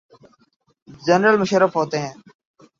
[1.07, 2.13] General Musharraf ہوتے ہیں۔